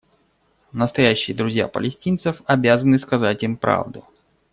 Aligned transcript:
Настоящие 0.73 1.37
друзья 1.37 1.67
палестинцев 1.67 2.41
обязаны 2.47 2.97
сказать 2.97 3.43
им 3.43 3.55
правду. 3.55 4.03